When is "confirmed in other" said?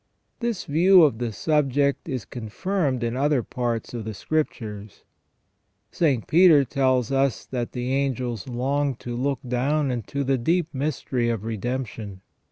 2.25-3.43